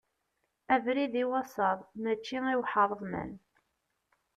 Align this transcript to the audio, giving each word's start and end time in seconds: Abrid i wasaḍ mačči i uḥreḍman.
Abrid 0.75 1.13
i 1.23 1.25
wasaḍ 1.31 1.79
mačči 2.01 2.39
i 2.51 2.55
uḥreḍman. 2.61 3.31